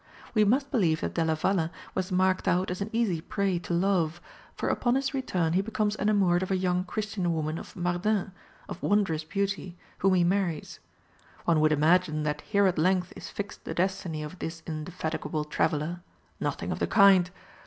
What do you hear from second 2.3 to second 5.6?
out as an easy prey to love, for upon his return